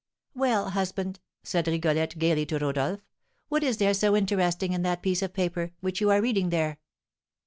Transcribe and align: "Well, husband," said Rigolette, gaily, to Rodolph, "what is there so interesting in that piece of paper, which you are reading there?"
"Well, 0.33 0.71
husband," 0.71 1.19
said 1.43 1.67
Rigolette, 1.67 2.17
gaily, 2.17 2.47
to 2.47 2.57
Rodolph, 2.57 3.01
"what 3.49 3.61
is 3.61 3.77
there 3.77 3.93
so 3.93 4.15
interesting 4.15 4.73
in 4.73 4.81
that 4.81 5.03
piece 5.03 5.21
of 5.21 5.31
paper, 5.31 5.73
which 5.79 6.01
you 6.01 6.09
are 6.09 6.23
reading 6.23 6.49
there?" 6.49 6.79